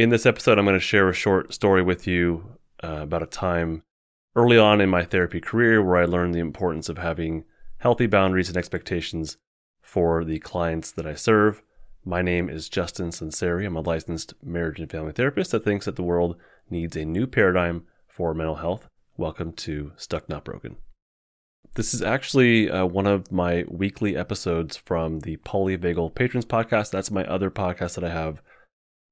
In 0.00 0.08
this 0.08 0.24
episode, 0.24 0.58
I'm 0.58 0.64
going 0.64 0.72
to 0.72 0.80
share 0.80 1.10
a 1.10 1.12
short 1.12 1.52
story 1.52 1.82
with 1.82 2.06
you 2.06 2.56
uh, 2.82 3.00
about 3.02 3.22
a 3.22 3.26
time 3.26 3.82
early 4.34 4.56
on 4.56 4.80
in 4.80 4.88
my 4.88 5.04
therapy 5.04 5.42
career 5.42 5.84
where 5.84 5.98
I 5.98 6.06
learned 6.06 6.34
the 6.34 6.38
importance 6.38 6.88
of 6.88 6.96
having 6.96 7.44
healthy 7.80 8.06
boundaries 8.06 8.48
and 8.48 8.56
expectations 8.56 9.36
for 9.82 10.24
the 10.24 10.38
clients 10.38 10.90
that 10.92 11.06
I 11.06 11.12
serve. 11.12 11.62
My 12.02 12.22
name 12.22 12.48
is 12.48 12.70
Justin 12.70 13.10
Sunseri. 13.10 13.66
I'm 13.66 13.76
a 13.76 13.82
licensed 13.82 14.32
marriage 14.42 14.80
and 14.80 14.90
family 14.90 15.12
therapist 15.12 15.50
that 15.50 15.64
thinks 15.64 15.84
that 15.84 15.96
the 15.96 16.02
world 16.02 16.36
needs 16.70 16.96
a 16.96 17.04
new 17.04 17.26
paradigm 17.26 17.84
for 18.08 18.32
mental 18.32 18.56
health. 18.56 18.88
Welcome 19.18 19.52
to 19.52 19.92
Stuck 19.96 20.30
Not 20.30 20.44
Broken. 20.44 20.76
This 21.74 21.92
is 21.92 22.00
actually 22.00 22.70
uh, 22.70 22.86
one 22.86 23.06
of 23.06 23.30
my 23.30 23.66
weekly 23.68 24.16
episodes 24.16 24.78
from 24.78 25.20
the 25.20 25.36
Polyvagal 25.36 26.14
Patrons 26.14 26.46
podcast. 26.46 26.90
That's 26.90 27.10
my 27.10 27.26
other 27.26 27.50
podcast 27.50 27.96
that 27.96 28.04
I 28.04 28.10
have 28.10 28.40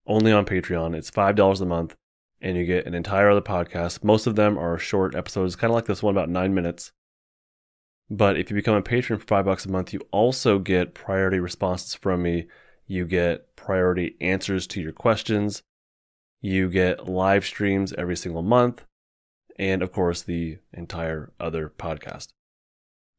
only 0.08 0.32
on 0.32 0.46
Patreon. 0.46 0.96
It's 0.96 1.10
$5 1.10 1.60
a 1.60 1.64
month 1.64 1.94
and 2.40 2.56
you 2.56 2.64
get 2.64 2.86
an 2.86 2.94
entire 2.94 3.30
other 3.30 3.40
podcast. 3.40 4.04
Most 4.04 4.26
of 4.26 4.36
them 4.36 4.58
are 4.58 4.78
short 4.78 5.14
episodes, 5.14 5.56
kind 5.56 5.70
of 5.70 5.74
like 5.74 5.86
this 5.86 6.02
one, 6.02 6.14
about 6.14 6.28
nine 6.28 6.54
minutes. 6.54 6.92
But 8.10 8.38
if 8.38 8.50
you 8.50 8.54
become 8.54 8.76
a 8.76 8.82
patron 8.82 9.18
for 9.18 9.26
five 9.26 9.44
bucks 9.44 9.66
a 9.66 9.70
month, 9.70 9.92
you 9.92 10.00
also 10.12 10.58
get 10.58 10.94
priority 10.94 11.40
responses 11.40 11.94
from 11.94 12.22
me. 12.22 12.46
You 12.86 13.04
get 13.04 13.54
priority 13.54 14.16
answers 14.20 14.66
to 14.68 14.80
your 14.80 14.92
questions. 14.92 15.62
You 16.40 16.70
get 16.70 17.08
live 17.08 17.44
streams 17.44 17.92
every 17.92 18.16
single 18.16 18.42
month. 18.42 18.84
And 19.58 19.82
of 19.82 19.92
course, 19.92 20.22
the 20.22 20.58
entire 20.72 21.32
other 21.38 21.68
podcast. 21.68 22.28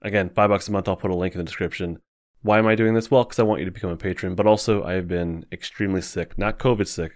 Again, 0.01 0.29
five 0.29 0.49
bucks 0.49 0.69
a 0.69 0.71
month. 0.71 0.87
I'll 0.87 0.95
put 0.95 1.11
a 1.11 1.15
link 1.15 1.35
in 1.35 1.39
the 1.39 1.43
description. 1.43 1.99
Why 2.41 2.57
am 2.57 2.67
I 2.67 2.75
doing 2.75 2.93
this? 2.93 3.11
Well, 3.11 3.25
because 3.25 3.39
I 3.39 3.43
want 3.43 3.59
you 3.59 3.65
to 3.65 3.71
become 3.71 3.89
a 3.89 3.97
patron, 3.97 4.35
but 4.35 4.47
also 4.47 4.83
I 4.83 4.93
have 4.93 5.07
been 5.07 5.45
extremely 5.51 6.01
sick, 6.01 6.37
not 6.37 6.57
COVID 6.57 6.87
sick, 6.87 7.11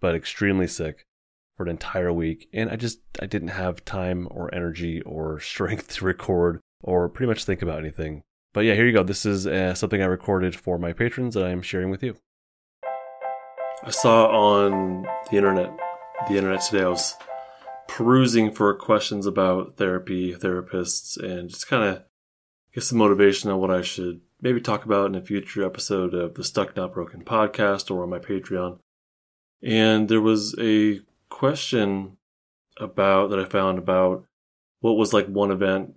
but 0.00 0.14
extremely 0.14 0.68
sick 0.68 1.04
for 1.56 1.64
an 1.64 1.70
entire 1.70 2.12
week. 2.12 2.48
And 2.52 2.70
I 2.70 2.76
just, 2.76 3.00
I 3.20 3.26
didn't 3.26 3.48
have 3.48 3.84
time 3.84 4.28
or 4.30 4.54
energy 4.54 5.00
or 5.02 5.40
strength 5.40 5.88
to 5.96 6.04
record 6.04 6.60
or 6.82 7.08
pretty 7.08 7.28
much 7.28 7.44
think 7.44 7.60
about 7.60 7.80
anything. 7.80 8.22
But 8.54 8.60
yeah, 8.60 8.74
here 8.74 8.86
you 8.86 8.92
go. 8.92 9.02
This 9.02 9.26
is 9.26 9.46
uh, 9.46 9.74
something 9.74 10.00
I 10.00 10.06
recorded 10.06 10.54
for 10.54 10.78
my 10.78 10.92
patrons 10.92 11.34
that 11.34 11.44
I'm 11.44 11.62
sharing 11.62 11.90
with 11.90 12.02
you. 12.02 12.16
I 13.84 13.90
saw 13.90 14.26
on 14.28 15.06
the 15.30 15.36
internet, 15.36 15.76
the 16.28 16.36
internet 16.36 16.62
today, 16.62 16.84
I 16.84 16.88
was 16.88 17.14
perusing 17.88 18.52
for 18.52 18.74
questions 18.74 19.26
about 19.26 19.76
therapy, 19.76 20.34
therapists, 20.34 21.16
and 21.16 21.48
just 21.48 21.68
kind 21.68 21.82
of 21.82 22.02
get 22.74 22.84
some 22.84 22.98
motivation 22.98 23.50
on 23.50 23.60
what 23.60 23.70
I 23.70 23.82
should 23.82 24.20
maybe 24.40 24.60
talk 24.60 24.84
about 24.84 25.06
in 25.06 25.14
a 25.14 25.22
future 25.22 25.64
episode 25.64 26.14
of 26.14 26.34
the 26.34 26.44
Stuck 26.44 26.76
Not 26.76 26.94
Broken 26.94 27.24
podcast 27.24 27.90
or 27.90 28.02
on 28.02 28.10
my 28.10 28.18
Patreon. 28.18 28.78
And 29.62 30.08
there 30.08 30.20
was 30.20 30.54
a 30.58 31.00
question 31.28 32.16
about 32.78 33.30
that 33.30 33.40
I 33.40 33.44
found 33.44 33.78
about 33.78 34.24
what 34.80 34.96
was 34.96 35.12
like 35.12 35.26
one 35.26 35.50
event 35.50 35.94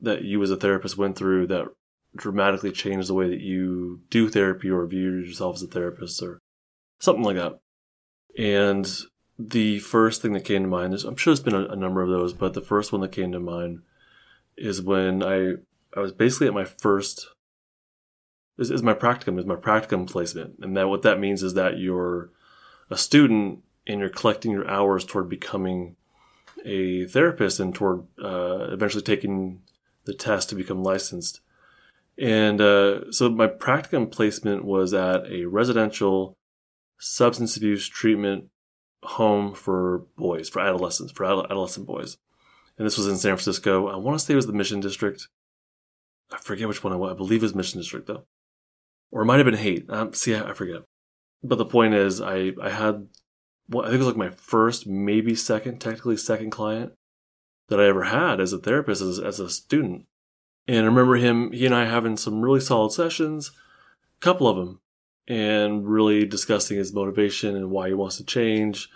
that 0.00 0.22
you 0.22 0.42
as 0.42 0.50
a 0.50 0.56
therapist 0.56 0.98
went 0.98 1.16
through 1.16 1.46
that 1.46 1.66
dramatically 2.14 2.72
changed 2.72 3.08
the 3.08 3.14
way 3.14 3.28
that 3.28 3.40
you 3.40 4.00
do 4.10 4.28
therapy 4.28 4.70
or 4.70 4.86
view 4.86 5.14
yourself 5.16 5.56
as 5.56 5.62
a 5.62 5.66
therapist 5.66 6.22
or 6.22 6.40
something 6.98 7.24
like 7.24 7.36
that. 7.36 7.58
And 8.38 8.88
the 9.38 9.78
first 9.78 10.20
thing 10.20 10.32
that 10.32 10.44
came 10.44 10.62
to 10.62 10.68
mind 10.68 10.94
is 10.94 11.04
I'm 11.04 11.16
sure 11.16 11.32
there's 11.32 11.42
been 11.42 11.54
a, 11.54 11.68
a 11.68 11.76
number 11.76 12.02
of 12.02 12.10
those, 12.10 12.32
but 12.32 12.54
the 12.54 12.60
first 12.60 12.92
one 12.92 13.00
that 13.00 13.12
came 13.12 13.32
to 13.32 13.40
mind 13.40 13.82
is 14.56 14.82
when 14.82 15.22
I 15.22 15.54
I 15.96 16.00
was 16.00 16.12
basically 16.12 16.48
at 16.48 16.54
my 16.54 16.64
first 16.64 17.28
is, 18.58 18.70
is 18.70 18.82
my 18.82 18.94
practicum 18.94 19.38
is 19.38 19.46
my 19.46 19.54
practicum 19.54 20.10
placement, 20.10 20.56
and 20.60 20.76
that 20.76 20.88
what 20.88 21.02
that 21.02 21.20
means 21.20 21.42
is 21.42 21.54
that 21.54 21.78
you're 21.78 22.30
a 22.90 22.96
student 22.96 23.62
and 23.86 24.00
you're 24.00 24.08
collecting 24.08 24.50
your 24.50 24.68
hours 24.68 25.04
toward 25.04 25.28
becoming 25.28 25.96
a 26.64 27.06
therapist 27.06 27.60
and 27.60 27.74
toward 27.74 28.04
uh, 28.22 28.68
eventually 28.70 29.02
taking 29.02 29.62
the 30.04 30.12
test 30.12 30.48
to 30.48 30.54
become 30.54 30.82
licensed. 30.82 31.40
And 32.18 32.60
uh, 32.60 33.12
so 33.12 33.30
my 33.30 33.46
practicum 33.46 34.10
placement 34.10 34.64
was 34.64 34.92
at 34.92 35.26
a 35.30 35.44
residential 35.44 36.36
substance 36.98 37.56
abuse 37.56 37.86
treatment 37.86 38.46
home 39.04 39.54
for 39.54 40.04
boys, 40.16 40.48
for 40.48 40.60
adolescents, 40.60 41.12
for 41.12 41.24
adolescent 41.24 41.86
boys. 41.86 42.18
And 42.76 42.86
this 42.86 42.98
was 42.98 43.06
in 43.06 43.16
San 43.16 43.36
Francisco. 43.36 43.86
I 43.86 43.96
want 43.96 44.18
to 44.18 44.24
say 44.24 44.32
it 44.32 44.36
was 44.36 44.48
the 44.48 44.52
Mission 44.52 44.80
District. 44.80 45.28
I 46.32 46.38
forget 46.38 46.66
which 46.66 46.82
one 46.82 46.92
I 46.92 46.96
was. 46.96 47.12
I 47.12 47.16
believe 47.16 47.42
it 47.42 47.46
was 47.46 47.54
Mission 47.54 47.80
District 47.80 48.06
though 48.06 48.24
or 49.10 49.22
it 49.22 49.26
might 49.26 49.38
have 49.38 49.46
been 49.46 49.54
Haight. 49.54 49.88
Um, 49.90 50.12
see, 50.12 50.34
I, 50.34 50.52
forget. 50.52 50.82
But 51.42 51.56
the 51.56 51.64
point 51.64 51.94
is, 51.94 52.20
I 52.20 52.52
I 52.62 52.70
had 52.70 53.08
well, 53.68 53.84
I 53.84 53.88
think 53.88 53.96
it 54.00 54.04
was 54.04 54.06
like 54.08 54.16
my 54.16 54.30
first, 54.30 54.86
maybe 54.86 55.34
second, 55.34 55.80
technically 55.80 56.16
second 56.16 56.50
client 56.50 56.92
that 57.68 57.80
I 57.80 57.86
ever 57.86 58.04
had 58.04 58.40
as 58.40 58.52
a 58.52 58.58
therapist 58.58 59.02
as, 59.02 59.18
as 59.18 59.40
a 59.40 59.50
student. 59.50 60.06
And 60.66 60.78
I 60.78 60.88
remember 60.88 61.16
him, 61.16 61.52
he 61.52 61.66
and 61.66 61.74
I 61.74 61.84
having 61.84 62.16
some 62.16 62.40
really 62.40 62.60
solid 62.60 62.92
sessions, 62.92 63.52
a 64.18 64.20
couple 64.20 64.48
of 64.48 64.56
them, 64.56 64.80
and 65.26 65.86
really 65.86 66.24
discussing 66.24 66.78
his 66.78 66.94
motivation 66.94 67.56
and 67.56 67.70
why 67.70 67.88
he 67.88 67.94
wants 67.94 68.16
to 68.16 68.24
change, 68.24 68.88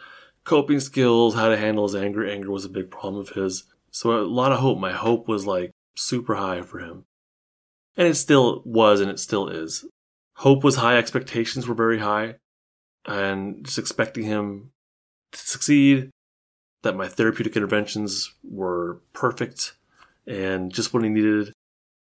coping 0.45 0.81
skills, 0.81 1.35
how 1.35 1.49
to 1.49 1.57
handle 1.57 1.85
his 1.85 1.95
anger. 1.95 2.27
Anger 2.27 2.51
was 2.51 2.65
a 2.65 2.71
big 2.71 2.91
problem 2.91 3.21
of 3.21 3.31
his. 3.31 3.65
So 3.91 4.19
a 4.19 4.23
lot 4.23 4.53
of 4.53 4.61
hope. 4.61 4.79
My 4.79 4.93
hope 4.93 5.29
was 5.29 5.47
like 5.47 5.71
super 5.95 6.35
high 6.35 6.63
for 6.63 6.79
him. 6.79 7.05
And 7.97 8.09
it 8.09 8.15
still 8.15 8.63
was 8.65 9.01
and 9.01 9.11
it 9.11 9.19
still 9.19 9.49
is 9.49 9.85
hope 10.43 10.65
was 10.65 10.75
high, 10.75 10.97
expectations 10.97 11.69
were 11.69 11.75
very 11.75 12.01
high, 12.01 12.35
and 13.07 13.65
just 13.65 13.79
expecting 13.79 14.25
him 14.25 14.73
to 15.31 15.39
succeed, 15.39 16.11
that 16.83 16.97
my 16.97 17.07
therapeutic 17.07 17.55
interventions 17.55 18.35
were 18.43 19.01
perfect 19.13 19.75
and 20.27 20.73
just 20.73 20.93
what 20.93 21.05
he 21.05 21.09
needed, 21.09 21.53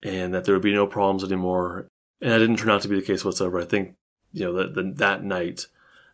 and 0.03 0.33
that 0.33 0.47
there 0.47 0.55
would 0.55 0.63
be 0.63 0.73
no 0.73 0.87
problems 0.87 1.23
anymore. 1.23 1.87
And 2.23 2.33
that 2.33 2.39
didn't 2.39 2.57
turn 2.57 2.71
out 2.71 2.81
to 2.83 2.89
be 2.89 2.97
the 2.97 3.07
case 3.07 3.23
whatsoever. 3.23 3.61
I 3.61 3.67
think, 3.67 3.97
you 4.33 4.47
know, 4.47 4.73
that 4.73 4.97
that 4.97 5.23
night 5.23 5.67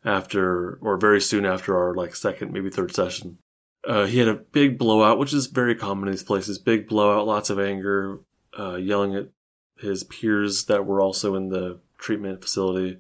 after, 0.05 0.75
or 0.81 0.97
very 0.97 1.21
soon 1.21 1.47
after 1.47 1.79
our 1.79 1.95
like 1.95 2.17
second, 2.17 2.53
maybe 2.53 2.69
third 2.69 2.93
session, 2.93 3.39
uh, 3.87 4.07
he 4.07 4.19
had 4.19 4.29
a 4.29 4.35
big 4.35 4.77
blowout, 4.77 5.19
which 5.19 5.33
is 5.33 5.47
very 5.47 5.77
common 5.77 6.09
in 6.09 6.13
these 6.15 6.25
places. 6.25 6.59
Big 6.59 6.89
blowout, 6.89 7.29
lots 7.29 7.49
of 7.49 7.61
anger, 7.61 8.19
uh, 8.59 8.75
yelling 8.75 9.15
at 9.15 9.29
his 9.79 10.03
peers 10.03 10.65
that 10.65 10.85
were 10.85 11.01
also 11.01 11.37
in 11.37 11.51
the 11.51 11.79
treatment 11.99 12.43
facility, 12.43 12.99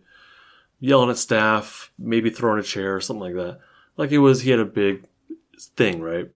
yelling 0.80 1.10
at 1.10 1.16
staff, 1.16 1.92
maybe 1.98 2.30
throwing 2.30 2.60
a 2.60 2.62
chair 2.62 2.94
or 2.94 3.00
something 3.00 3.22
like 3.22 3.34
that. 3.34 3.60
Like 3.96 4.12
it 4.12 4.18
was, 4.18 4.42
he 4.42 4.50
had 4.50 4.60
a 4.60 4.64
big 4.64 5.06
thing, 5.76 6.00
right? 6.00 6.30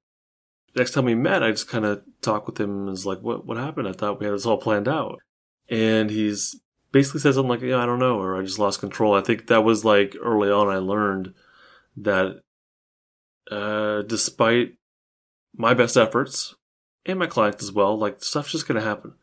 Next 0.74 0.92
time 0.92 1.04
we 1.04 1.14
met, 1.14 1.42
I 1.42 1.50
just 1.50 1.68
kind 1.68 1.84
of 1.84 2.02
talked 2.22 2.46
with 2.46 2.58
him 2.58 2.70
and 2.70 2.86
was 2.86 3.06
like, 3.06 3.20
what, 3.20 3.46
what 3.46 3.56
happened? 3.56 3.86
I 3.86 3.92
thought 3.92 4.18
we 4.18 4.26
had 4.26 4.34
this 4.34 4.46
all 4.46 4.56
planned 4.56 4.88
out. 4.88 5.20
And 5.68 6.10
he's 6.10 6.56
basically 6.92 7.20
said 7.20 7.34
something 7.34 7.48
like, 7.48 7.60
yeah, 7.60 7.78
I 7.78 7.86
don't 7.86 7.98
know, 7.98 8.18
or 8.18 8.36
I 8.36 8.42
just 8.42 8.58
lost 8.58 8.80
control. 8.80 9.14
I 9.14 9.20
think 9.20 9.46
that 9.46 9.64
was 9.64 9.84
like 9.84 10.16
early 10.20 10.50
on, 10.50 10.68
I 10.68 10.76
learned 10.76 11.34
that, 11.98 12.40
uh, 13.50 14.02
despite 14.02 14.74
my 15.54 15.74
best 15.74 15.96
efforts 15.96 16.54
and 17.04 17.18
my 17.18 17.26
clients 17.26 17.62
as 17.62 17.72
well, 17.72 17.98
like 17.98 18.22
stuff's 18.24 18.52
just 18.52 18.66
going 18.66 18.80
to 18.80 18.86
happen. 18.86 19.14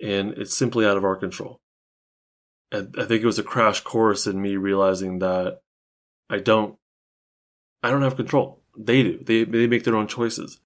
And 0.00 0.32
it's 0.32 0.56
simply 0.56 0.84
out 0.84 0.96
of 0.96 1.04
our 1.04 1.16
control. 1.16 1.60
I 2.72 3.04
think 3.04 3.22
it 3.22 3.26
was 3.26 3.38
a 3.38 3.44
crash 3.44 3.80
course 3.80 4.26
in 4.26 4.40
me 4.40 4.56
realizing 4.56 5.18
that 5.18 5.60
I 6.30 6.38
don't, 6.38 6.76
I 7.82 7.90
don't 7.90 8.02
have 8.02 8.16
control. 8.16 8.62
They 8.76 9.02
do. 9.02 9.18
They 9.22 9.44
they 9.44 9.66
make 9.66 9.84
their 9.84 9.96
own 9.96 10.08
choices, 10.08 10.58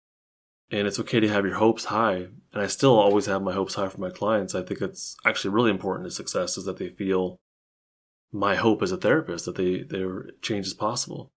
and 0.70 0.86
it's 0.86 1.00
okay 1.00 1.18
to 1.18 1.28
have 1.28 1.44
your 1.44 1.56
hopes 1.56 1.86
high. 1.86 2.28
And 2.52 2.62
I 2.62 2.68
still 2.68 2.96
always 2.96 3.26
have 3.26 3.42
my 3.42 3.52
hopes 3.52 3.74
high 3.74 3.88
for 3.88 4.00
my 4.00 4.10
clients. 4.10 4.54
I 4.54 4.62
think 4.62 4.80
it's 4.80 5.16
actually 5.24 5.50
really 5.50 5.70
important 5.70 6.06
to 6.06 6.14
success 6.14 6.56
is 6.56 6.64
that 6.66 6.76
they 6.76 6.90
feel 6.90 7.40
my 8.32 8.54
hope 8.54 8.82
as 8.82 8.92
a 8.92 8.96
therapist 8.96 9.46
that 9.46 9.56
they 9.56 9.82
their 9.82 10.30
change 10.42 10.66
is 10.66 10.74
possible. 10.74 11.32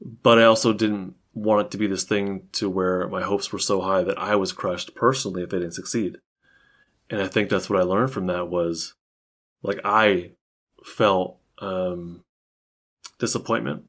But 0.00 0.38
I 0.38 0.44
also 0.44 0.72
didn't 0.72 1.14
want 1.32 1.66
it 1.66 1.70
to 1.70 1.78
be 1.78 1.86
this 1.86 2.04
thing 2.04 2.48
to 2.52 2.68
where 2.68 3.06
my 3.08 3.22
hopes 3.22 3.52
were 3.52 3.58
so 3.58 3.80
high 3.80 4.02
that 4.02 4.18
I 4.18 4.34
was 4.34 4.52
crushed 4.52 4.94
personally 4.94 5.42
if 5.42 5.50
they 5.50 5.58
didn't 5.58 5.74
succeed. 5.74 6.16
And 7.08 7.22
I 7.22 7.28
think 7.28 7.48
that's 7.48 7.70
what 7.70 7.78
I 7.78 7.82
learned 7.82 8.12
from 8.12 8.26
that 8.26 8.48
was 8.48 8.94
like 9.62 9.80
I 9.84 10.32
felt 10.84 11.38
um, 11.58 12.24
disappointment. 13.18 13.84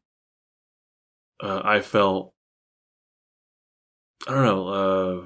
Uh, 1.39 1.61
I 1.63 1.79
felt 1.79 2.33
I 4.27 4.33
don't 4.33 4.45
know, 4.45 4.67
uh, 4.67 5.25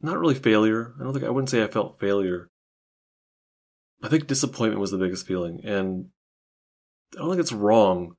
not 0.00 0.18
really 0.18 0.34
failure. 0.34 0.94
I 0.98 1.04
don't 1.04 1.12
think 1.12 1.24
I 1.24 1.30
wouldn't 1.30 1.50
say 1.50 1.62
I 1.62 1.68
felt 1.68 2.00
failure. 2.00 2.48
I 4.02 4.08
think 4.08 4.26
disappointment 4.26 4.80
was 4.80 4.90
the 4.90 4.98
biggest 4.98 5.26
feeling, 5.26 5.60
and 5.64 6.06
I 7.14 7.18
don't 7.18 7.30
think 7.30 7.40
it's 7.40 7.52
wrong. 7.52 8.16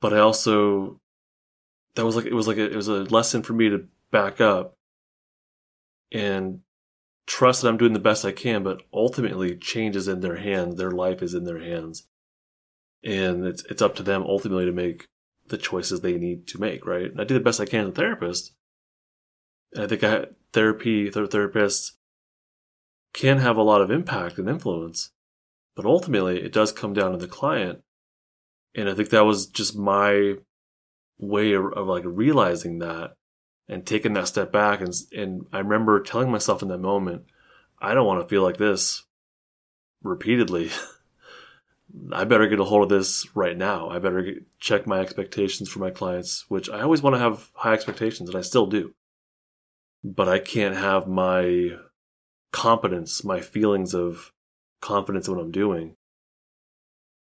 But 0.00 0.14
I 0.14 0.18
also 0.18 1.00
that 1.94 2.04
was 2.04 2.16
like 2.16 2.24
it 2.26 2.34
was 2.34 2.46
like 2.48 2.56
a, 2.56 2.70
it 2.70 2.76
was 2.76 2.88
a 2.88 3.04
lesson 3.04 3.42
for 3.42 3.52
me 3.52 3.68
to 3.68 3.86
back 4.10 4.40
up 4.40 4.76
and 6.10 6.60
trust 7.30 7.62
that 7.62 7.68
I'm 7.68 7.76
doing 7.76 7.92
the 7.92 8.00
best 8.00 8.24
I 8.24 8.32
can, 8.32 8.64
but 8.64 8.82
ultimately 8.92 9.56
change 9.56 9.94
is 9.94 10.08
in 10.08 10.20
their 10.20 10.38
hands. 10.38 10.74
Their 10.74 10.90
life 10.90 11.22
is 11.22 11.32
in 11.32 11.44
their 11.44 11.60
hands. 11.60 12.06
and 13.04 13.46
it's 13.46 13.64
it's 13.70 13.80
up 13.80 13.94
to 13.94 14.02
them 14.02 14.22
ultimately 14.24 14.66
to 14.66 14.72
make 14.72 15.06
the 15.46 15.56
choices 15.56 16.00
they 16.00 16.18
need 16.18 16.46
to 16.48 16.60
make, 16.60 16.84
right? 16.84 17.10
And 17.10 17.20
I 17.20 17.24
do 17.24 17.34
the 17.34 17.40
best 17.40 17.60
I 17.60 17.66
can 17.66 17.82
as 17.82 17.88
a 17.90 17.92
therapist. 17.92 18.52
And 19.72 19.84
I 19.84 19.86
think 19.86 20.02
I, 20.04 20.26
therapy, 20.52 21.08
therapists 21.08 21.92
can 23.12 23.38
have 23.38 23.56
a 23.56 23.62
lot 23.62 23.80
of 23.80 23.90
impact 23.90 24.38
and 24.38 24.48
influence, 24.48 25.10
but 25.76 25.86
ultimately 25.86 26.42
it 26.42 26.52
does 26.52 26.72
come 26.72 26.92
down 26.92 27.12
to 27.12 27.18
the 27.18 27.28
client. 27.28 27.80
And 28.74 28.88
I 28.90 28.94
think 28.94 29.10
that 29.10 29.24
was 29.24 29.46
just 29.46 29.76
my 29.76 30.34
way 31.18 31.52
of, 31.52 31.72
of 31.74 31.86
like 31.86 32.04
realizing 32.04 32.80
that 32.80 33.14
and 33.70 33.86
taking 33.86 34.14
that 34.14 34.26
step 34.26 34.50
back. 34.50 34.80
And, 34.80 34.92
and 35.16 35.46
I 35.52 35.60
remember 35.60 36.02
telling 36.02 36.30
myself 36.30 36.60
in 36.60 36.68
that 36.68 36.78
moment, 36.78 37.22
I 37.78 37.94
don't 37.94 38.06
want 38.06 38.20
to 38.20 38.28
feel 38.28 38.42
like 38.42 38.56
this 38.56 39.04
repeatedly. 40.02 40.70
I 42.12 42.24
better 42.24 42.48
get 42.48 42.60
a 42.60 42.64
hold 42.64 42.82
of 42.82 42.88
this 42.88 43.28
right 43.34 43.56
now. 43.56 43.88
I 43.88 44.00
better 44.00 44.22
get, 44.22 44.58
check 44.58 44.86
my 44.86 44.98
expectations 44.98 45.68
for 45.68 45.78
my 45.78 45.90
clients, 45.90 46.44
which 46.48 46.68
I 46.68 46.80
always 46.80 47.00
want 47.00 47.14
to 47.14 47.20
have 47.20 47.50
high 47.54 47.72
expectations, 47.72 48.28
and 48.28 48.36
I 48.36 48.42
still 48.42 48.66
do. 48.66 48.92
But 50.02 50.28
I 50.28 50.40
can't 50.40 50.76
have 50.76 51.06
my 51.06 51.70
competence, 52.52 53.24
my 53.24 53.40
feelings 53.40 53.94
of 53.94 54.32
confidence 54.80 55.28
in 55.28 55.34
what 55.34 55.42
I'm 55.42 55.52
doing, 55.52 55.94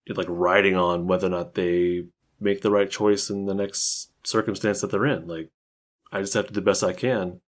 it 0.05 0.17
like 0.17 0.27
riding 0.29 0.75
on 0.75 1.07
whether 1.07 1.27
or 1.27 1.31
not 1.31 1.53
they 1.53 2.05
make 2.39 2.61
the 2.61 2.71
right 2.71 2.89
choice 2.89 3.29
in 3.29 3.45
the 3.45 3.53
next 3.53 4.11
circumstance 4.23 4.81
that 4.81 4.89
they're 4.89 5.05
in. 5.05 5.27
Like, 5.27 5.49
I 6.13 6.21
just 6.21 6.35
have 6.35 6.47
to 6.47 6.53
do 6.53 6.61
the 6.61 6.65
best 6.65 6.83
I 6.83 6.93
can 6.93 7.41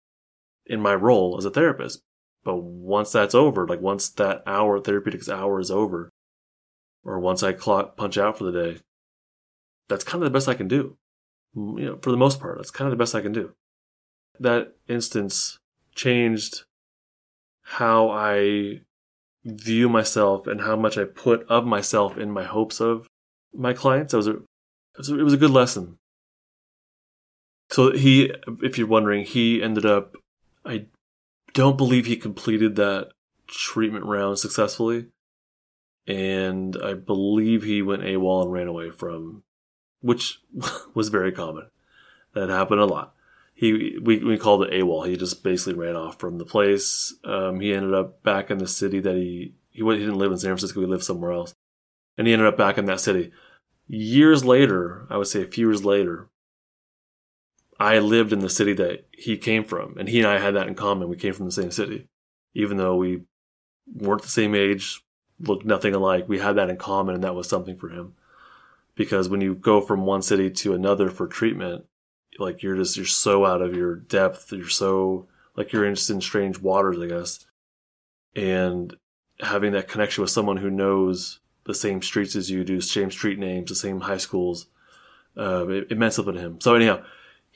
in 0.65 0.81
my 0.81 0.95
role 0.95 1.37
as 1.37 1.45
a 1.45 1.51
therapist. 1.51 2.01
But 2.43 2.57
once 2.57 3.11
that's 3.11 3.35
over, 3.35 3.67
like 3.67 3.79
once 3.79 4.09
that 4.09 4.43
hour, 4.45 4.79
therapeutics 4.79 5.29
hour 5.29 5.59
is 5.59 5.71
over, 5.71 6.09
or 7.03 7.19
once 7.19 7.43
I 7.43 7.53
clock 7.53 7.95
punch 7.95 8.17
out 8.17 8.37
for 8.37 8.43
the 8.43 8.51
day, 8.51 8.79
that's 9.87 10.03
kind 10.03 10.23
of 10.23 10.31
the 10.31 10.35
best 10.35 10.47
I 10.47 10.55
can 10.55 10.67
do. 10.67 10.97
You 11.55 11.85
know, 11.85 11.99
for 12.01 12.11
the 12.11 12.17
most 12.17 12.39
part, 12.39 12.57
that's 12.57 12.71
kind 12.71 12.87
of 12.87 12.91
the 12.91 13.01
best 13.01 13.15
I 13.15 13.21
can 13.21 13.31
do. 13.31 13.53
That 14.39 14.73
instance 14.87 15.59
changed 15.93 16.63
how 17.61 18.09
I 18.09 18.81
view 19.43 19.89
myself 19.89 20.47
and 20.47 20.61
how 20.61 20.75
much 20.75 20.97
I 20.97 21.03
put 21.05 21.47
of 21.47 21.65
myself 21.65 22.17
in 22.17 22.31
my 22.31 22.43
hopes 22.43 22.81
of 22.81 23.07
my 23.53 23.73
clients. 23.73 24.13
It 24.13 24.17
was 24.17 24.27
a, 24.27 24.31
it 24.31 24.43
was 24.97 25.09
a, 25.09 25.19
it 25.19 25.23
was 25.23 25.33
a 25.33 25.37
good 25.37 25.51
lesson. 25.51 25.97
So 27.69 27.91
he, 27.91 28.31
if 28.61 28.77
you're 28.77 28.87
wondering, 28.87 29.25
he 29.25 29.61
ended 29.61 29.85
up, 29.85 30.15
I 30.65 30.85
don't 31.53 31.77
believe 31.77 32.05
he 32.05 32.15
completed 32.15 32.75
that 32.75 33.09
treatment 33.47 34.05
round 34.05 34.39
successfully 34.39 35.07
and 36.07 36.77
I 36.83 36.93
believe 36.93 37.63
he 37.63 37.81
went 37.81 38.03
AWOL 38.03 38.43
and 38.43 38.51
ran 38.51 38.67
away 38.67 38.91
from, 38.91 39.43
which 40.01 40.39
was 40.93 41.09
very 41.09 41.31
common. 41.31 41.67
That 42.33 42.49
happened 42.49 42.81
a 42.81 42.85
lot. 42.85 43.13
He 43.53 43.97
we 44.01 44.19
we 44.19 44.37
called 44.37 44.63
it 44.63 44.73
AWOL. 44.73 45.07
He 45.07 45.15
just 45.15 45.41
basically 45.41 45.79
ran 45.79 45.95
off 45.95 46.19
from 46.19 46.37
the 46.37 46.45
place. 46.45 47.13
Um, 47.23 47.61
he 47.61 47.73
ended 47.73 47.93
up 47.93 48.21
back 48.21 48.51
in 48.51 48.57
the 48.57 48.67
city 48.67 48.99
that 48.99 49.15
he 49.15 49.53
he 49.71 49.83
he 49.83 49.99
didn't 49.99 50.17
live 50.17 50.31
in 50.31 50.37
San 50.37 50.49
Francisco. 50.49 50.81
He 50.81 50.85
lived 50.85 51.03
somewhere 51.03 51.31
else, 51.31 51.53
and 52.17 52.27
he 52.27 52.33
ended 52.33 52.47
up 52.47 52.57
back 52.57 52.77
in 52.77 52.85
that 52.85 52.99
city. 52.99 53.31
Years 53.87 54.43
later, 54.43 55.07
I 55.09 55.17
would 55.17 55.27
say 55.27 55.41
a 55.43 55.47
few 55.47 55.69
years 55.69 55.85
later, 55.85 56.27
I 57.79 57.99
lived 57.99 58.31
in 58.31 58.39
the 58.39 58.49
city 58.49 58.73
that 58.73 59.05
he 59.11 59.37
came 59.37 59.65
from, 59.65 59.97
and 59.97 60.07
he 60.07 60.19
and 60.19 60.27
I 60.27 60.39
had 60.39 60.55
that 60.55 60.67
in 60.67 60.75
common. 60.75 61.09
We 61.09 61.17
came 61.17 61.33
from 61.33 61.45
the 61.45 61.51
same 61.51 61.71
city, 61.71 62.07
even 62.53 62.77
though 62.77 62.95
we 62.95 63.23
weren't 63.93 64.21
the 64.21 64.27
same 64.27 64.55
age, 64.55 65.01
looked 65.39 65.65
nothing 65.65 65.93
alike. 65.93 66.25
We 66.27 66.39
had 66.39 66.53
that 66.53 66.69
in 66.69 66.77
common, 66.77 67.15
and 67.15 67.23
that 67.23 67.35
was 67.35 67.49
something 67.49 67.77
for 67.77 67.89
him. 67.89 68.13
Because 68.95 69.27
when 69.27 69.41
you 69.41 69.55
go 69.55 69.81
from 69.81 70.05
one 70.05 70.21
city 70.21 70.49
to 70.49 70.73
another 70.73 71.09
for 71.09 71.27
treatment, 71.27 71.85
like 72.39 72.63
you're 72.63 72.77
just 72.77 72.95
you're 72.95 73.05
so 73.05 73.45
out 73.45 73.61
of 73.61 73.75
your 73.75 73.95
depth. 73.95 74.51
You're 74.53 74.69
so 74.69 75.27
like 75.55 75.73
you're 75.73 75.89
just 75.89 76.09
in 76.09 76.21
strange 76.21 76.59
waters, 76.59 76.97
I 76.99 77.07
guess. 77.07 77.45
And 78.35 78.95
having 79.41 79.73
that 79.73 79.87
connection 79.87 80.21
with 80.21 80.31
someone 80.31 80.57
who 80.57 80.69
knows 80.69 81.39
the 81.65 81.73
same 81.73 82.01
streets 82.01 82.35
as 82.35 82.49
you 82.49 82.63
do, 82.63 82.79
same 82.79 83.11
street 83.11 83.39
names, 83.39 83.69
the 83.69 83.75
same 83.75 84.01
high 84.01 84.17
schools, 84.17 84.67
uh, 85.37 85.67
it, 85.67 85.87
it 85.91 85.97
meant 85.97 86.13
something 86.13 86.35
to 86.35 86.39
him. 86.39 86.61
So 86.61 86.75
anyhow, 86.75 87.03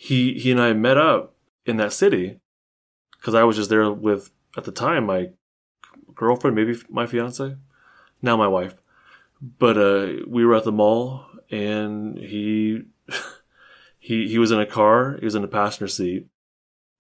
he 0.02 0.40
he 0.40 0.50
and 0.50 0.62
I 0.62 0.72
met 0.72 0.96
up 0.96 1.36
in 1.66 1.76
that 1.76 1.92
city 1.92 2.40
because 3.18 3.36
I 3.36 3.44
was 3.44 3.58
just 3.58 3.70
there 3.70 3.92
with 3.92 4.32
at 4.56 4.64
the 4.64 4.72
time 4.72 5.06
my 5.06 5.32
girlfriend, 6.16 6.56
maybe 6.56 6.78
my 6.90 7.06
fiance 7.06 7.58
now 8.22 8.38
my 8.38 8.48
wife. 8.48 8.76
But 9.42 9.78
uh, 9.78 10.24
we 10.26 10.46
were 10.46 10.56
at 10.56 10.64
the 10.64 10.72
mall, 10.72 11.26
and 11.52 12.18
he 12.18 12.84
he 14.00 14.30
he 14.30 14.38
was 14.38 14.52
in 14.52 14.60
a 14.62 14.66
car. 14.66 15.18
He 15.20 15.26
was 15.26 15.36
in 15.36 15.42
the 15.42 15.50
passenger 15.50 15.90
seat, 15.90 16.28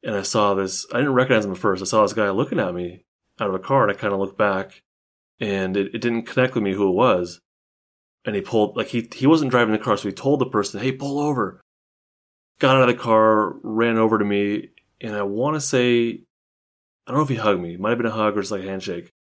and 0.03 0.15
I 0.15 0.23
saw 0.23 0.53
this. 0.53 0.85
I 0.93 0.97
didn't 0.97 1.13
recognize 1.13 1.45
him 1.45 1.51
at 1.53 1.57
first. 1.57 1.81
I 1.81 1.85
saw 1.85 2.01
this 2.01 2.11
guy 2.11 2.29
looking 2.31 2.59
at 2.59 2.75
me 2.75 3.05
out 3.39 3.47
of 3.47 3.55
a 3.55 3.59
car, 3.59 3.83
and 3.83 3.91
I 3.91 3.95
kind 3.95 4.13
of 4.13 4.19
looked 4.19 4.37
back, 4.37 4.81
and 5.39 5.77
it, 5.77 5.95
it 5.95 6.01
didn't 6.01 6.23
connect 6.23 6.53
with 6.53 6.63
me 6.65 6.73
who 6.73 6.89
it 6.89 6.95
was. 6.95 7.39
And 8.25 8.35
he 8.35 8.41
pulled 8.41 8.75
like 8.75 8.87
he 8.87 9.09
he 9.15 9.25
wasn't 9.25 9.51
driving 9.51 9.71
the 9.71 9.79
car, 9.79 9.95
so 9.95 10.09
he 10.09 10.13
told 10.13 10.39
the 10.39 10.45
person, 10.45 10.81
"Hey, 10.81 10.91
pull 10.91 11.19
over." 11.19 11.61
Got 12.59 12.75
out 12.75 12.89
of 12.89 12.95
the 12.95 13.01
car, 13.01 13.55
ran 13.63 13.97
over 13.97 14.17
to 14.19 14.25
me, 14.25 14.69
and 14.99 15.15
I 15.15 15.23
want 15.23 15.55
to 15.55 15.61
say, 15.61 16.21
I 17.07 17.11
don't 17.11 17.17
know 17.17 17.23
if 17.23 17.29
he 17.29 17.35
hugged 17.35 17.61
me. 17.61 17.73
It 17.73 17.79
might 17.79 17.89
have 17.89 17.97
been 17.97 18.07
a 18.07 18.11
hug 18.11 18.37
or 18.37 18.41
just 18.41 18.51
like 18.51 18.63
a 18.63 18.67
handshake 18.67 19.11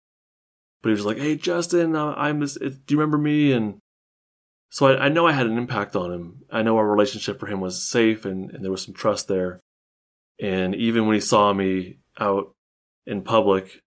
but 0.82 0.90
he 0.90 0.94
was 0.94 1.04
like, 1.04 1.18
"Hey, 1.18 1.36
Justin, 1.36 1.96
uh, 1.96 2.14
I'm 2.16 2.40
this. 2.40 2.54
Do 2.54 2.70
you 2.88 2.98
remember 2.98 3.18
me?" 3.18 3.52
And 3.52 3.80
so 4.70 4.86
I, 4.86 5.06
I, 5.06 5.08
know 5.08 5.26
I 5.26 5.32
had 5.32 5.46
an 5.46 5.58
impact 5.58 5.96
on 5.96 6.12
him. 6.12 6.42
I 6.50 6.62
know 6.62 6.76
our 6.76 6.86
relationship 6.86 7.40
for 7.40 7.46
him 7.46 7.60
was 7.60 7.82
safe, 7.82 8.24
and, 8.24 8.50
and 8.50 8.64
there 8.64 8.70
was 8.70 8.82
some 8.82 8.94
trust 8.94 9.28
there. 9.28 9.60
And 10.40 10.74
even 10.74 11.06
when 11.06 11.14
he 11.14 11.20
saw 11.20 11.52
me 11.52 11.98
out 12.18 12.54
in 13.06 13.22
public, 13.22 13.82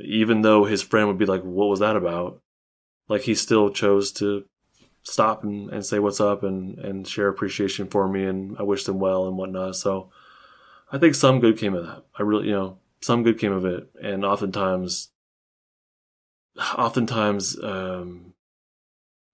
even 0.00 0.42
though 0.42 0.64
his 0.64 0.82
friend 0.82 1.08
would 1.08 1.18
be 1.18 1.26
like, 1.26 1.42
"What 1.42 1.68
was 1.68 1.80
that 1.80 1.96
about?" 1.96 2.40
Like 3.08 3.22
he 3.22 3.34
still 3.34 3.70
chose 3.70 4.12
to 4.12 4.44
stop 5.02 5.42
and, 5.44 5.70
and 5.70 5.84
say 5.84 5.98
what's 5.98 6.20
up 6.20 6.42
and 6.42 6.78
and 6.78 7.06
share 7.06 7.28
appreciation 7.28 7.86
for 7.88 8.08
me, 8.08 8.24
and 8.24 8.56
I 8.58 8.62
wish 8.62 8.84
them 8.84 9.00
well 9.00 9.26
and 9.26 9.36
whatnot. 9.36 9.76
So 9.76 10.10
I 10.90 10.98
think 10.98 11.14
some 11.14 11.40
good 11.40 11.58
came 11.58 11.74
of 11.74 11.86
that. 11.86 12.04
I 12.18 12.22
really, 12.22 12.48
you 12.48 12.52
know, 12.52 12.78
some 13.00 13.22
good 13.22 13.38
came 13.38 13.52
of 13.52 13.64
it, 13.64 13.88
and 14.00 14.24
oftentimes 14.24 15.10
oftentimes, 16.76 17.58
um, 17.62 18.34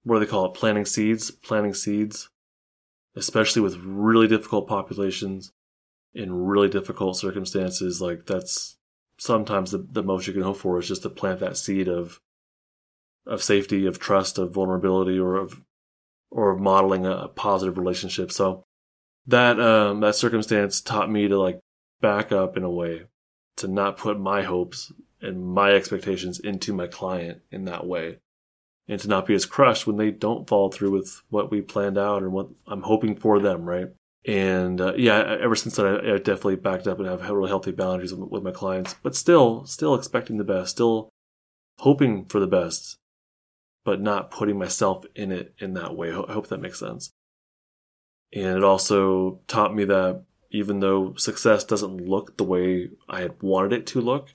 what 0.05 0.19
do 0.19 0.25
they 0.25 0.31
call 0.31 0.47
it? 0.47 0.55
Planting 0.55 0.85
seeds, 0.85 1.31
planting 1.31 1.75
seeds, 1.75 2.29
especially 3.17 3.63
with 3.63 3.77
really 3.77 4.29
difficult 4.29 4.69
populations 4.69 5.53
in 6.15 6.47
really 6.47 6.69
difficult 6.69 7.17
circumstances. 7.17 8.01
Like 8.01 8.27
that's 8.27 8.77
sometimes 9.19 9.73
the, 9.73 9.79
the 9.79 10.03
most 10.03 10.27
you 10.27 10.33
can 10.33 10.43
hope 10.43 10.57
for 10.57 10.79
is 10.79 10.89
just 10.89 11.03
to 11.03 11.11
plant 11.11 11.41
that 11.41 11.57
seed 11.57 11.89
of, 11.89 12.21
of 13.29 13.43
safety, 13.43 13.87
of 13.87 13.99
trust, 13.99 14.39
of 14.39 14.53
vulnerability, 14.53 15.19
or 15.19 15.37
of, 15.37 15.61
or 16.31 16.51
of 16.51 16.61
modeling 16.61 17.07
a 17.07 17.29
positive 17.29 17.79
relationship. 17.79 18.33
So 18.33 18.65
that, 19.27 19.61
um, 19.61 20.01
that 20.01 20.17
circumstance 20.17 20.81
taught 20.81 21.11
me 21.11 21.29
to 21.29 21.39
like 21.39 21.61
back 22.01 22.33
up 22.33 22.57
in 22.57 22.63
a 22.65 22.71
way 22.71 23.05
to 23.59 23.69
not 23.69 23.99
put 23.99 24.19
my 24.19 24.43
hopes 24.43 24.93
and 25.21 25.45
my 25.47 25.73
expectations 25.73 26.39
into 26.39 26.73
my 26.73 26.87
client 26.87 27.41
in 27.51 27.65
that 27.65 27.87
way 27.87 28.19
and 28.89 29.01
to 29.01 29.09
not 29.09 29.27
be 29.27 29.35
as 29.35 29.45
crushed 29.45 29.87
when 29.87 29.97
they 29.97 30.11
don't 30.11 30.49
follow 30.49 30.71
through 30.71 30.91
with 30.91 31.23
what 31.29 31.51
we 31.51 31.61
planned 31.61 31.99
out 31.99 32.23
and 32.23 32.33
what 32.33 32.49
I'm 32.67 32.83
hoping 32.83 33.17
for 33.17 33.39
them, 33.39 33.65
right? 33.65 33.89
And 34.27 34.81
uh, 34.81 34.95
yeah, 34.97 35.37
ever 35.41 35.55
since 35.55 35.77
then, 35.77 35.87
I, 35.87 36.15
I, 36.15 36.19
definitely 36.19 36.57
backed 36.57 36.87
up 36.87 36.99
and 36.99 37.09
have 37.09 37.29
really 37.31 37.49
healthy 37.49 37.71
boundaries 37.71 38.13
with, 38.13 38.31
with 38.31 38.43
my 38.43 38.51
clients, 38.51 38.95
but 39.03 39.15
still, 39.15 39.65
still 39.67 39.95
expecting 39.95 40.39
the 40.39 40.45
best, 40.45 40.73
still 40.73 41.09
hoping 41.79 42.25
for 42.25 42.41
the 42.41 42.47
best, 42.47 42.97
but 43.89 44.03
not 44.03 44.31
putting 44.31 44.59
myself 44.59 45.07
in 45.15 45.33
it 45.33 45.55
in 45.57 45.73
that 45.73 45.97
way. 45.97 46.11
I 46.11 46.33
hope 46.35 46.49
that 46.49 46.61
makes 46.61 46.79
sense. 46.79 47.11
And 48.35 48.59
it 48.59 48.63
also 48.63 49.41
taught 49.49 49.75
me 49.75 49.87
that 49.87 50.25
even 50.51 50.81
though 50.81 51.15
success 51.15 51.65
doesn't 51.65 52.07
look 52.07 52.37
the 52.37 52.45
way 52.45 52.91
I 53.09 53.23
had 53.23 53.43
wanted 53.43 53.73
it 53.73 53.87
to 53.87 54.03
look, 54.03 54.35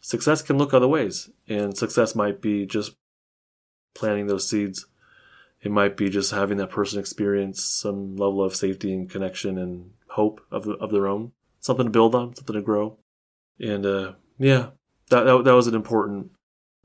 success 0.00 0.42
can 0.42 0.58
look 0.58 0.72
other 0.72 0.86
ways. 0.86 1.28
And 1.48 1.76
success 1.76 2.14
might 2.14 2.40
be 2.40 2.66
just 2.66 2.94
planting 3.96 4.28
those 4.28 4.48
seeds. 4.48 4.86
It 5.60 5.72
might 5.72 5.96
be 5.96 6.08
just 6.08 6.30
having 6.30 6.58
that 6.58 6.70
person 6.70 7.00
experience 7.00 7.64
some 7.64 8.14
level 8.14 8.44
of 8.44 8.54
safety 8.54 8.94
and 8.94 9.10
connection 9.10 9.58
and 9.58 9.90
hope 10.10 10.40
of, 10.52 10.68
of 10.68 10.92
their 10.92 11.08
own. 11.08 11.32
Something 11.58 11.86
to 11.86 11.90
build 11.90 12.14
on, 12.14 12.36
something 12.36 12.54
to 12.54 12.62
grow. 12.62 12.96
And 13.58 13.84
uh, 13.84 14.12
yeah, 14.38 14.68
that, 15.10 15.24
that, 15.24 15.42
that 15.42 15.54
was 15.54 15.66
an 15.66 15.74
important, 15.74 16.30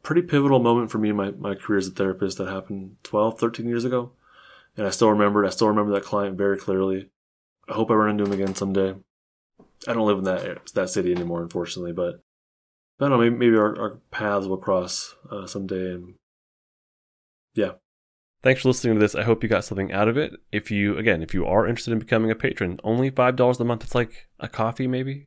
pretty 0.03 0.21
pivotal 0.21 0.59
moment 0.59 0.91
for 0.91 0.99
me 0.99 1.09
in 1.09 1.15
my, 1.15 1.31
my 1.31 1.55
career 1.55 1.79
as 1.79 1.87
a 1.87 1.91
therapist 1.91 2.37
that 2.37 2.49
happened 2.49 2.97
12, 3.03 3.39
13 3.39 3.67
years 3.67 3.85
ago. 3.85 4.11
And 4.75 4.85
I 4.85 4.89
still 4.89 5.09
remember 5.09 5.43
it. 5.43 5.47
I 5.47 5.51
still 5.51 5.69
remember 5.69 5.93
that 5.93 6.03
client 6.03 6.37
very 6.37 6.57
clearly. 6.57 7.09
I 7.69 7.73
hope 7.73 7.89
I 7.89 7.93
run 7.93 8.09
into 8.09 8.25
him 8.25 8.33
again 8.33 8.55
someday. 8.55 8.95
I 9.87 9.93
don't 9.93 10.07
live 10.07 10.19
in 10.19 10.23
that 10.25 10.73
that 10.73 10.89
city 10.89 11.11
anymore, 11.11 11.41
unfortunately, 11.41 11.93
but 11.93 12.21
I 12.99 13.07
don't 13.07 13.11
know. 13.11 13.17
Maybe, 13.17 13.35
maybe 13.35 13.57
our, 13.57 13.79
our, 13.79 13.89
paths 14.11 14.47
will 14.47 14.57
cross 14.57 15.15
uh, 15.29 15.45
someday. 15.45 15.93
And 15.93 16.15
yeah. 17.53 17.73
Thanks 18.41 18.61
for 18.61 18.69
listening 18.69 18.95
to 18.95 18.99
this. 18.99 19.15
I 19.15 19.23
hope 19.23 19.43
you 19.43 19.49
got 19.49 19.63
something 19.63 19.91
out 19.91 20.07
of 20.07 20.17
it. 20.17 20.33
If 20.51 20.71
you, 20.71 20.97
again, 20.97 21.21
if 21.21 21.33
you 21.33 21.45
are 21.45 21.65
interested 21.65 21.91
in 21.91 21.99
becoming 21.99 22.31
a 22.31 22.35
patron, 22.35 22.79
only 22.83 23.09
$5 23.09 23.59
a 23.59 23.63
month. 23.63 23.83
It's 23.83 23.95
like 23.95 24.27
a 24.39 24.49
coffee, 24.49 24.87
maybe. 24.87 25.25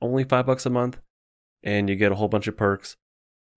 Only 0.00 0.24
five 0.24 0.46
bucks 0.46 0.66
a 0.66 0.70
month. 0.70 0.98
And 1.62 1.88
you 1.88 1.94
get 1.94 2.12
a 2.12 2.16
whole 2.16 2.28
bunch 2.28 2.48
of 2.48 2.56
perks. 2.56 2.96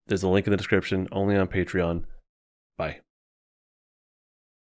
There's 0.10 0.24
a 0.24 0.28
link 0.28 0.48
in 0.48 0.52
the 0.52 0.58
description, 0.58 1.08
only 1.12 1.38
on 1.38 1.48
Patreon. 1.48 2.04
Bye. 2.78 3.02